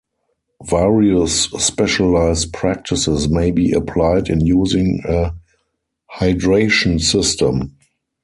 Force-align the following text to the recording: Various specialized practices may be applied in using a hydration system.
Various 0.65 1.43
specialized 1.43 2.53
practices 2.53 3.29
may 3.29 3.51
be 3.51 3.71
applied 3.71 4.29
in 4.29 4.39
using 4.41 4.99
a 5.07 5.31
hydration 6.17 6.99
system. 6.99 7.75